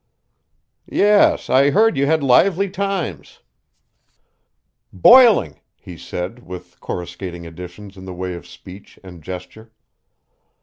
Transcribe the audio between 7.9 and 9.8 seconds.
in the way of speech and gesture.